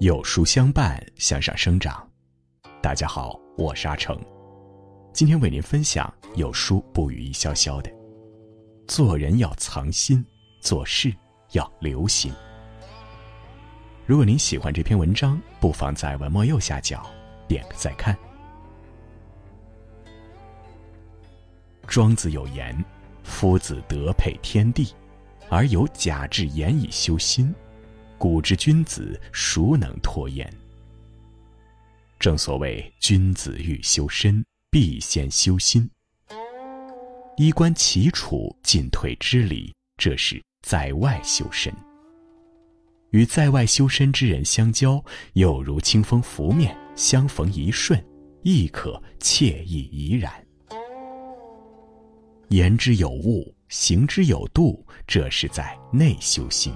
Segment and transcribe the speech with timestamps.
[0.00, 2.08] 有书相伴，向上生长。
[2.80, 4.20] 大家好，我是阿成，
[5.12, 7.90] 今天为您分享有书不语一潇潇的：
[8.88, 10.24] 做人要藏心，
[10.60, 11.14] 做事
[11.52, 12.32] 要留心。
[14.04, 17.06] 如果您喜欢这篇文章，不妨在文末右下角
[17.46, 18.18] 点个再看。
[21.86, 22.76] 庄子有言
[23.42, 24.94] ：“夫子德配天地，
[25.50, 27.52] 而有假志言以修心。”
[28.16, 30.48] 古之君子，孰能脱焉？
[32.20, 35.90] 正所谓，君子欲修身，必先修心。
[37.36, 41.74] 衣冠齐楚，进退之礼，这是在外修身。
[43.10, 48.00] 与在外修身之人相交，有如清风拂面，相逢一瞬，
[48.42, 50.32] 亦可惬意怡然。
[52.52, 56.70] 言之有物，行之有度，这是在内修心。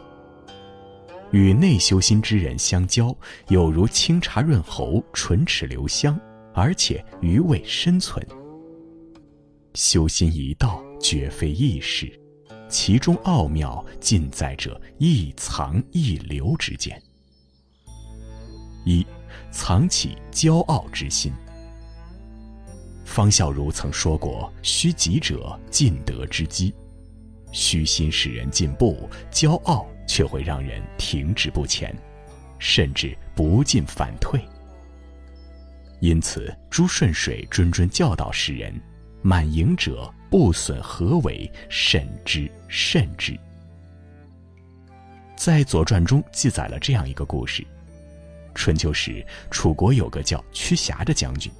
[1.32, 3.14] 与内修心之人相交，
[3.48, 6.18] 有如清茶润喉，唇齿留香，
[6.54, 8.26] 而且余味深存。
[9.74, 12.10] 修心一道，绝非易事，
[12.70, 16.98] 其中奥妙尽在这一藏一留之间。
[18.86, 19.06] 一，
[19.50, 21.30] 藏起骄傲之心。
[23.06, 26.74] 方孝孺曾说过：“虚己者，进德之基。”
[27.50, 29.86] 虚心使人进步，骄傲。
[30.08, 31.92] 却会让人停滞不前，
[32.60, 34.40] 甚至不进反退。
[35.98, 38.72] 因此，朱顺水谆谆教导世人
[39.20, 43.36] ：“满盈者，不损何为，慎之慎之。”
[45.36, 47.66] 在《左传》中记载了这样一个故事：
[48.54, 51.50] 春秋时，楚国有个叫屈瑕的将军，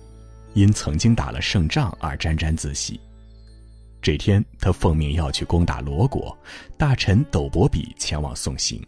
[0.57, 2.99] 因曾经打了胜仗而沾沾自喜。
[4.01, 6.35] 这天，他奉命要去攻打罗国，
[6.79, 8.83] 大臣斗伯比前往送行。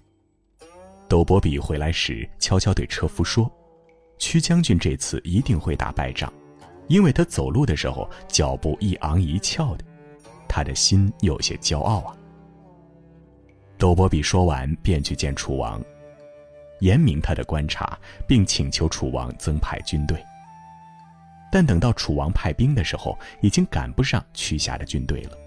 [1.08, 3.50] 斗伯比回来时，悄悄对车夫说
[4.18, 6.32] ：“屈将军这次一定会打败仗，
[6.86, 9.84] 因为他走路的时候脚步一昂一翘的，
[10.48, 12.16] 他的心有些骄傲啊。”
[13.76, 15.84] 斗伯比说完，便去见楚王，
[16.80, 20.18] 言明他的观察，并请求楚王增派军队。
[21.50, 25.38] 但等到楚王派兵的时候，已经赶不上屈瑕的军队了。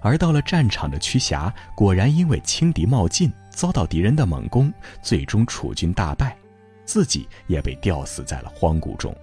[0.00, 6.36] 而到了战场的屈瑕，果然因为轻敌冒进，遭到敌人的猛攻，最终楚军大败，
[6.84, 9.16] 自己也被吊死在了荒谷中。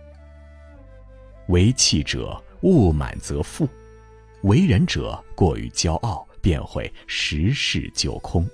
[1.47, 3.67] 为气者物满则富，
[4.41, 8.45] 为人者过于骄傲，便会十事就空。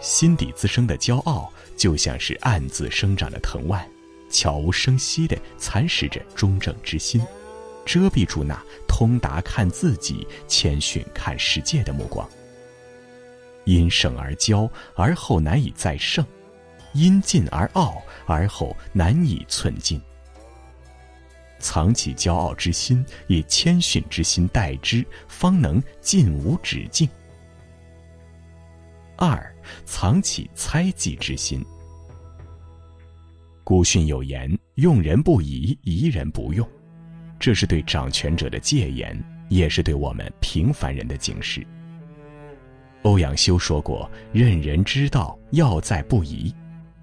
[0.00, 3.86] 心底滋生的骄傲，就像是暗自生长的藤蔓。
[4.30, 7.20] 悄无声息地蚕食着中正之心，
[7.84, 12.28] 遮蔽住那通达看自己、谦逊看世界的目光。
[13.64, 16.24] 因胜而骄，而后难以再胜；
[16.94, 20.00] 因进而傲，而后难以寸进。
[21.58, 27.08] 藏起骄傲之心，以谦逊之心待之，方能进无止境。
[29.16, 31.62] 二，藏起猜忌之心。
[33.68, 36.66] 古训有言：“用人不疑，疑人不用。”
[37.38, 41.66] 这是对掌权者的戒言，也是对我们平凡人的警示。
[43.02, 46.50] 欧阳修说过：“任人之道，要在不疑；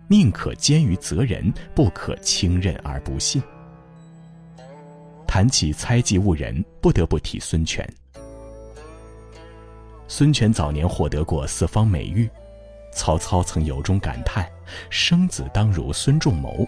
[0.08, 3.40] 宁可坚于责人，不可轻任而不信。”
[5.28, 7.88] 谈起猜忌误人，不得不提孙权。
[10.08, 12.28] 孙权早年获得过四方美誉。
[12.96, 14.50] 曹操曾由衷感叹
[14.90, 16.68] ：“生子当如孙仲谋。”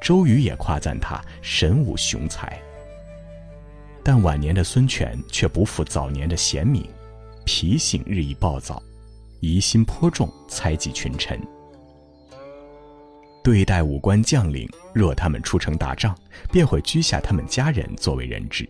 [0.00, 2.60] 周瑜也夸赞他神武雄才。
[4.02, 6.84] 但晚年的孙权却不复早年的贤明，
[7.44, 8.82] 脾性日益暴躁，
[9.38, 11.40] 疑心颇重，猜忌群臣。
[13.44, 16.16] 对待武官将领，若他们出城打仗，
[16.50, 18.64] 便会居下他们家人作为人质；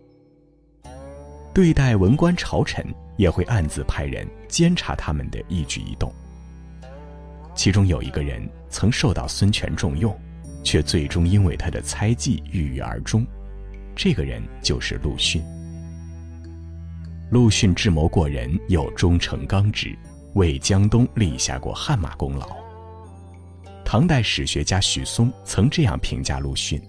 [1.53, 2.85] 对待文官朝臣，
[3.17, 6.13] 也会暗自派人监察他们的一举一动。
[7.55, 10.13] 其中有一个人曾受到孙权重用，
[10.63, 13.25] 却最终因为他的猜忌郁郁而终。
[13.95, 15.43] 这个人就是陆逊。
[17.29, 19.95] 陆逊智谋过人，又忠诚刚直，
[20.33, 22.47] 为江东立下过汗马功劳。
[23.85, 26.81] 唐代史学家许嵩曾这样评价陆逊：“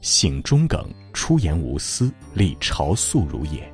[0.00, 3.72] 性忠耿，出言无私，立朝素如也。”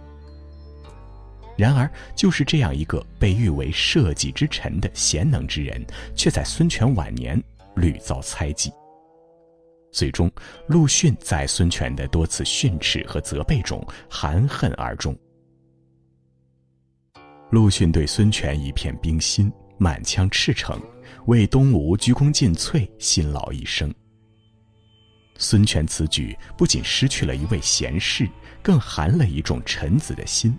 [1.56, 7.43] 然而，就是这样一个被誉为社稷之臣的贤能之人，却在孙权晚年
[7.76, 8.70] 屡遭猜忌。
[9.91, 10.31] 最终，
[10.67, 15.17] 陆逊在孙权的多次训斥和责备中含恨而终，
[17.50, 20.79] 陆逊对孙权一片冰心，满腔赤诚，
[21.26, 23.91] 为东吴鞠躬尽瘁，辛劳一生。
[25.38, 28.29] 孙权此举不仅失去了一位贤士，
[28.62, 30.55] 更寒了一众臣子的心。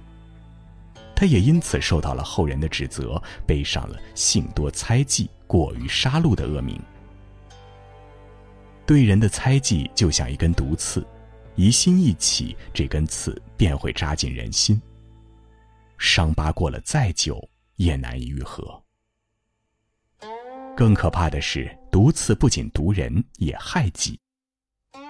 [1.18, 6.80] 他也因此受到了后人的指责，背上了性多猜忌、过于杀戮的恶名。
[8.86, 11.04] 对人的猜忌就像一根毒刺，
[11.56, 14.80] 疑心一起，这根刺便会扎进人心。
[15.98, 17.44] 伤疤过了再久，
[17.78, 18.80] 也难以愈合。
[20.76, 24.20] 更可怕的是，毒刺不仅毒人，也害己。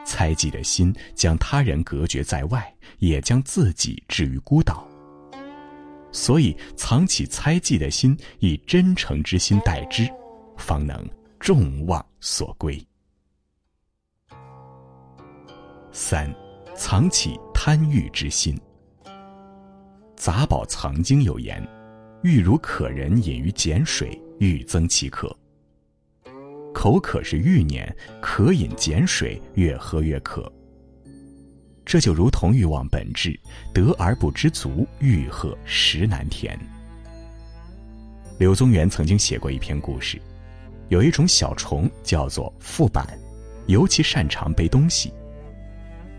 [0.05, 4.86] 猜忌的心将他人隔绝在外，也将自己置于孤岛。
[6.11, 10.07] 所以，藏起猜忌的心，以真诚之心待之，
[10.57, 11.07] 方能
[11.39, 12.81] 众望所归。
[15.91, 16.33] 三，
[16.75, 18.59] 藏起贪欲之心。
[20.15, 21.65] 杂宝藏经有言
[22.23, 25.35] ：“欲如可人饮于碱水，欲增其渴。”
[26.73, 30.51] 口渴是欲念，渴饮碱水，越喝越渴。
[31.87, 33.39] 这就如同欲望本质，
[33.73, 36.59] 得而不知足，欲壑实难填。
[38.37, 40.21] 柳宗元曾经写过一篇故事，
[40.89, 43.17] 有一种小虫叫做腹板，
[43.67, 45.13] 尤其擅长背东西。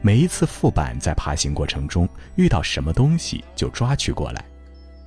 [0.01, 4.43] 每一次腹板在爬行过程中遇到什么东西，就抓取过来，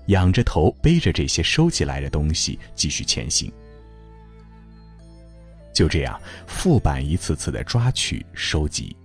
[0.09, 3.51] 仰着头背着这些收集来的东西继续前行。
[5.73, 8.95] 就这样，副板一次次的抓取、收集，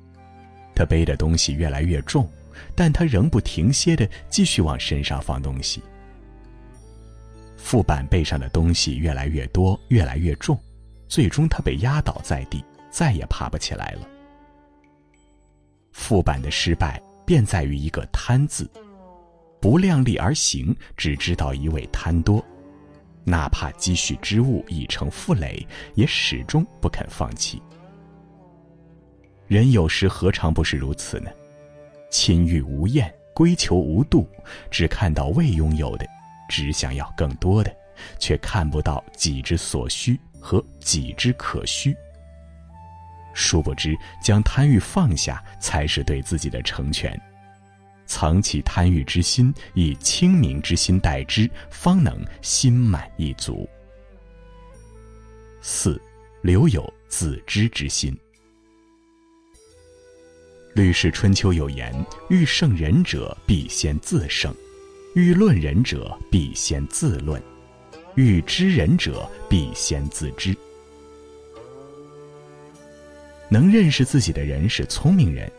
[0.76, 2.31] 他背的东西越来越重，
[2.75, 5.82] 但他仍不停歇的继续往身上放东西。
[7.56, 10.56] 副板背上的东西越来越多、越来越重，
[11.08, 14.06] 最终他被压倒在地，再也爬不起来了。
[15.93, 18.70] 副板的失败便在于一个“贪”字，
[19.61, 22.44] 不量力而行，只知道一味贪多。
[23.25, 27.61] 哪怕积蓄之物已成负累，也始终不肯放弃。
[29.48, 31.31] 人有时何尝不是如此呢？
[32.10, 34.28] 亲欲无厌，归求无度，
[34.70, 36.06] 只看到未拥有的，
[36.48, 37.75] 只想要更多的，
[38.19, 41.94] 却看不到己之所需和己之可需。
[43.34, 47.20] 殊不知，将贪欲放下，才是对自己的成全。
[48.06, 53.69] 藏起贪欲之心，以清明之心待之，方能心满意足。
[55.60, 56.00] 四，
[56.42, 58.12] 留有自知之心。
[60.76, 61.90] 《吕氏春秋》有言
[62.28, 64.52] ：“欲胜人者，必先自胜；
[65.14, 67.40] 欲论人者，必先自论；
[68.14, 70.55] 欲知人者，必先自知。”
[73.49, 75.50] 能认识自己的人是聪明人。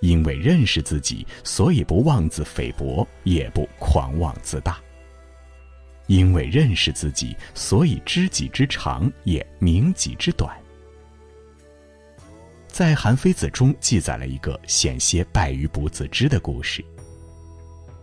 [0.00, 4.78] 因为认识自己，所以不妄自菲薄，也不狂妄自大。
[6.06, 10.54] 因为认识自己，所以知己之长，也明己之短。
[12.70, 16.84] 在《韩非子》中记载了一个险些败于不自知的故事。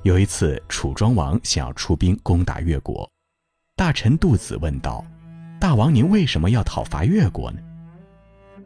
[0.04, 3.10] 有一次，楚庄王想要出兵攻打越国，
[3.76, 5.04] 大臣杜子问道
[5.60, 7.60] ：“大王，您为什么要讨伐越国呢？”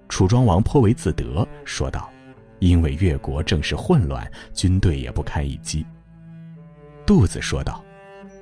[0.09, 2.09] 楚庄王颇为自得，说道。
[2.59, 5.83] 因为越国正是混乱，军队也不堪一击。
[7.07, 7.83] 杜子说道：“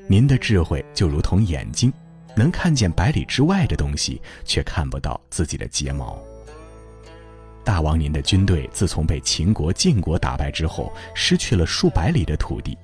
[0.10, 1.94] 您的智慧就如同眼睛，
[2.36, 6.22] 能看见百里之外的东西，却看不到自己的睫毛。
[7.70, 12.76] 大王，您的军队自从被秦国、晋国打败之后，失去了数百里的土地，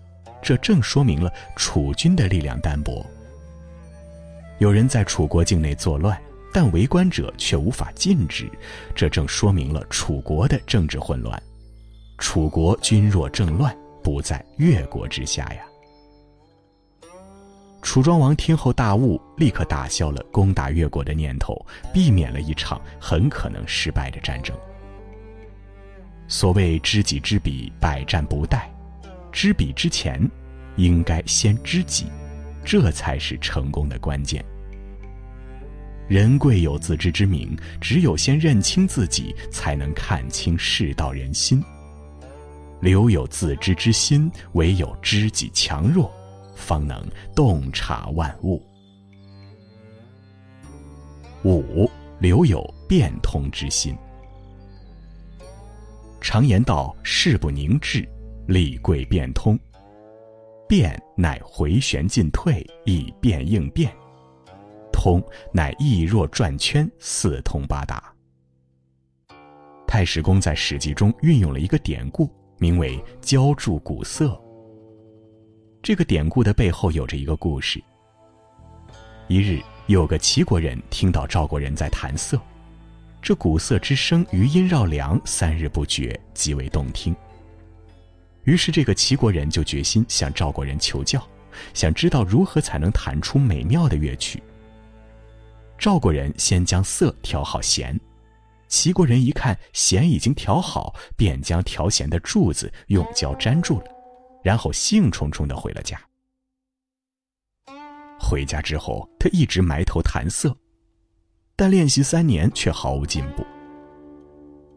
[0.43, 3.03] 这正说明了楚军的力量单薄。
[4.59, 6.15] 有人在楚国境内作乱。”
[6.53, 8.49] 但围观者却无法禁止，
[8.95, 11.41] 这正说明了楚国的政治混乱。
[12.17, 15.65] 楚国军弱政乱，不在越国之下呀。
[17.81, 21.53] 楚庄王听后大悟，立刻打消了攻打越国的念头，
[21.91, 24.55] 避免了一场很可能失败的战争。
[26.27, 28.61] 所谓知己知彼，百战不殆。
[29.31, 30.19] 知彼之前，
[30.75, 32.07] 应该先知己，
[32.63, 34.43] 这才是成功的关键。
[36.07, 41.63] 人贵有自知之明，只有先认清自己，才能看清世道人心。
[42.79, 46.11] 留有自知之心，唯有知己强弱，
[46.55, 47.03] 方能
[47.35, 48.61] 洞察万物。
[51.43, 51.89] 五，
[52.19, 53.95] 留有变通之心。
[56.25, 58.03] 常言道：“事不凝滞，
[58.47, 59.57] 理贵变通。”
[60.67, 63.95] 变乃回旋进退，以变应变。
[64.91, 68.11] 通乃易若转圈，四通八达。
[69.85, 72.27] 太史公在《史记》中运用了一个典故，
[72.57, 74.35] 名为“浇筑古色”。
[75.83, 77.79] 这个典故的背后有着一个故事。
[79.27, 82.41] 一日，有个齐国人听到赵国人在弹瑟，
[83.25, 87.15] 这鼓瑟之声余音绕梁，三日不绝，极为动听。
[88.43, 91.27] 于是，这个齐国人就决心向赵国人求教，
[91.73, 94.43] 想知道如何才能弹出美妙的乐曲。
[95.75, 97.99] 赵国人先将瑟调好弦，
[98.67, 103.87] 齐国人一看弦已经调好，便将调弦的柱子用胶粘住了。
[104.43, 105.99] 然后兴冲冲的回了家。
[108.19, 110.55] 回家之后，他一直埋头弹瑟，
[111.55, 113.45] 但练习三年却毫无进步。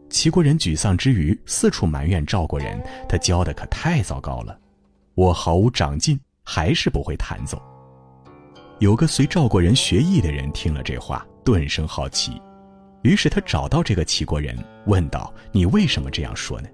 [0.09, 4.59] 齐国人沮丧之余，四处埋怨赵国人：“他教的可太糟糕了，
[5.13, 7.61] 我毫无长进，还是不会弹奏。”
[8.79, 12.41] 有个随赵国人学艺的人听了这话，顿生好奇，
[13.03, 16.69] 于是他找到这个齐国人，问道：“你为什么这样说呢？”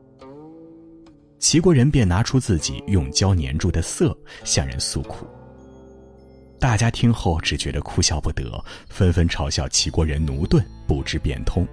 [1.40, 5.26] 齐国人便拿出自己用胶粘住的瑟，向人诉苦。
[6.66, 11.64] 大家听后只觉得哭笑不得，纷纷嘲笑齐国人驽钝，不知变通。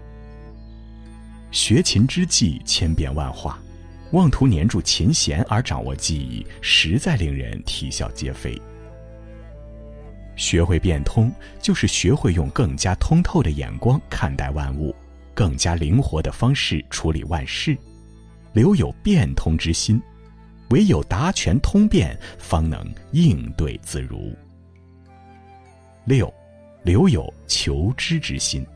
[1.50, 3.58] 学琴之计千变万化，
[4.10, 8.60] 妄图粘住琴弦而掌握技艺，实在令人啼笑皆非。
[10.36, 14.94] 学会变通，就是学会用更加通透的眼光看待万物，
[15.32, 17.74] 更加灵活的方式处理万事。
[18.52, 19.98] 留有变通之心，
[20.68, 24.36] 唯有达全通变，方能应对自如。
[26.04, 26.32] 六，
[26.84, 28.66] 留有求知之心。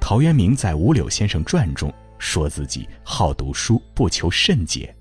[0.00, 4.94] 陶渊明在《五柳先生传》中说自己好读书，不求甚解，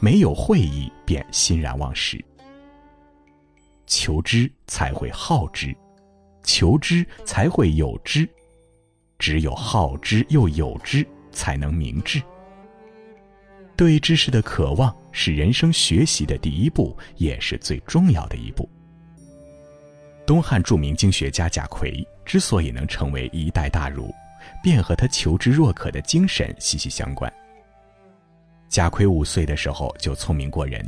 [0.00, 2.24] 没有会意便欣然忘食。
[3.86, 5.76] 求知才会好知，
[6.42, 8.28] 求知才会有知，
[9.18, 11.06] 只有好知又有知。
[11.36, 12.22] 才能明智。
[13.76, 18.70] 对知识的渴望是人生学习的第一步，也是最重要的一步。
[20.26, 24.12] 东汉著名经学家贾逵之所以能成为一代大儒，
[24.62, 27.32] 便和他求知若渴的精神息息相关。
[28.68, 30.84] 贾逵五岁的时候就聪明过人，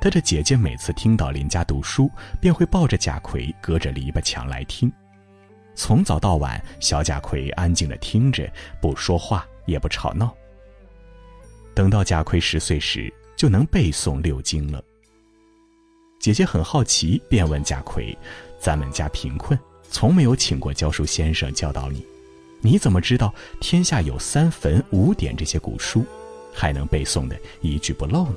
[0.00, 4.92] 他的姐姐每次听到邻家读书，便会抱着贾逵隔着篱笆墙来听。
[5.76, 8.52] 从早到晚，小贾逵安静的听着，
[8.82, 10.34] 不说话，也不吵闹。
[11.72, 14.82] 等到贾逵十岁时，就能背诵六经了。
[16.20, 18.16] 姐姐很好奇，便问贾逵
[18.60, 19.58] ：“咱们家贫困，
[19.90, 22.06] 从没有请过教书先生教导你，
[22.60, 26.04] 你怎么知道天下有三坟五典这些古书，
[26.52, 28.36] 还能背诵的一句不漏呢？”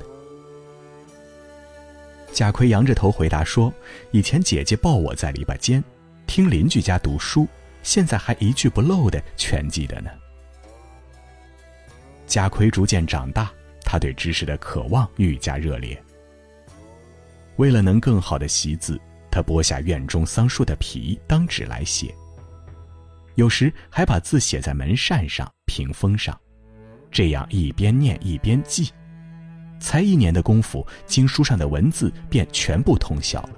[2.32, 3.70] 贾逵仰着头回答说
[4.12, 5.84] ：“以前姐姐抱我在篱笆间。”
[6.26, 7.46] 听邻居家读书，
[7.82, 10.10] 现在还一句不漏的全记得呢。
[12.26, 16.02] 贾逵逐渐长大，他对知识的渴望愈加热烈。
[17.56, 22.14] 为了能更好的习字，他剥下院中桑树的皮当纸来写，
[23.36, 26.38] 有时还把字写在门扇上、屏风上，
[27.10, 28.90] 这样一边念一边记，
[29.80, 33.50] 才一年的功夫，经书上的文字便全部通晓了。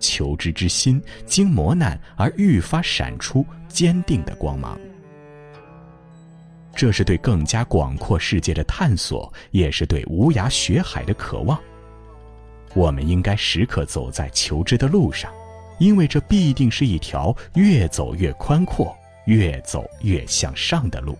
[0.00, 4.78] 求知之心，经磨难而愈发闪出坚定的光芒。
[6.76, 11.60] 这是对更加广阔世界的探索，也是对无涯学海的渴望。
[12.78, 15.32] 我们应该时刻走在求知的路上，
[15.80, 21.18] 因为这必定是一条越走越宽阔、越走越向上的路。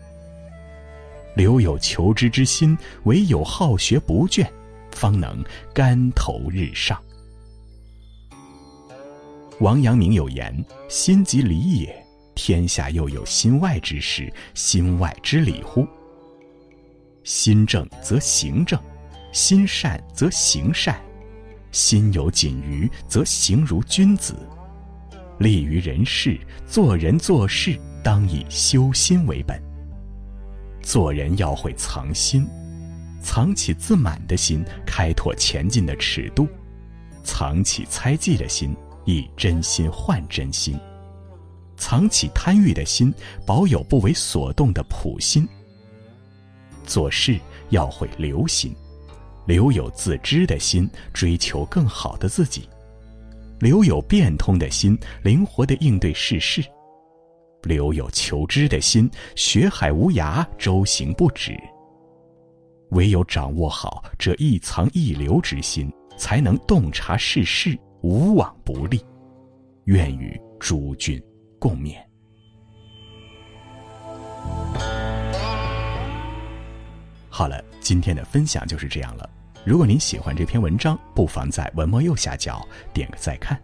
[1.34, 4.46] 留有求知之心，唯有好学不倦，
[4.92, 6.96] 方能竿头日上。
[9.58, 15.84] 王阳明有言：“心即理也，天下又有心外之事，心外之理乎？
[17.24, 18.80] 心正则行正，
[19.32, 21.00] 心善则行善，
[21.72, 24.34] 心有仅余则行如君子。
[25.38, 29.62] 立于人世，做人做事，当以修心为本。
[30.82, 32.46] 做人要会藏心，
[33.22, 36.46] 藏起自满的心，开拓前进的尺度；
[37.22, 38.74] 藏起猜忌的心。”
[39.08, 40.78] 以真心换真心，
[41.78, 43.10] 藏起贪欲的心，
[43.46, 45.48] 保有不为所动的朴心。
[46.84, 48.76] 做事要会留心，
[49.48, 52.68] 留有自知的心，追求更好的自己；
[53.60, 56.62] 留有变通的心，灵活的应对世事；
[57.62, 61.58] 留有求知的心，学海无涯，周行不止。
[62.90, 67.76] 唯有掌握好这一藏一留之心，才能洞察世事。
[68.02, 69.04] 无往不利，
[69.86, 71.20] 愿与诸君
[71.58, 71.96] 共勉。
[77.28, 79.28] 好了，今天的分享就是这样了。
[79.68, 83.60] 如果您喜欢这篇文章，不妨在文末右下角点个再看。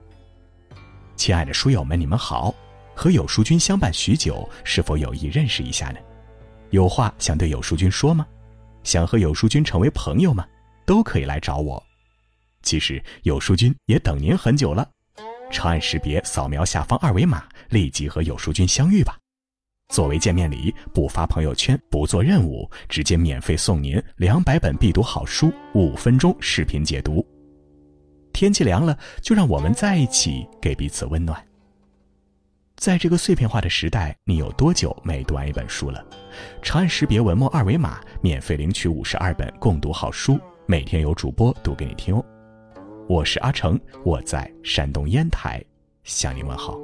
[1.16, 2.54] 亲爱的书友们，你们好，
[2.94, 5.98] 和有书君相伴许久，是否有意认识一下呢？
[6.68, 8.26] 有话想对有书君说吗？
[8.82, 10.46] 想和有书君成为朋友吗？
[10.84, 11.82] 都可以来找我。
[12.62, 14.86] 其实有书君也等您很久了，
[15.50, 19.16] 长按识别扫描下方二维码，立即和有书君相遇吧。
[19.94, 27.24] 作为见面礼，不发朋友圈，不做任务，直接免费送您两百本必读好书，五分钟视频解读。
[28.32, 31.40] 天气凉了，就让我们在一起，给彼此温暖。
[32.74, 36.04] 在这个碎片化的时代，你有多久没读完一本书了？
[36.60, 40.36] 长按识别文末二维码，免费领取五十二本共读好书，
[40.66, 42.24] 每天有主播读给你听哦。
[43.08, 45.64] 我是阿成，我在山东烟台，
[46.02, 46.76] 向您问好。